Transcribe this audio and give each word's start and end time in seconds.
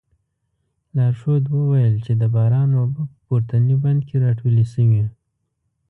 لارښود 0.95 1.43
وویل 1.55 1.95
چې 2.05 2.13
د 2.21 2.23
باران 2.35 2.69
اوبه 2.79 3.01
په 3.11 3.17
پورتني 3.25 3.75
بند 3.83 4.01
کې 4.07 4.15
راټولې 4.25 4.65
شوې. 4.73 5.03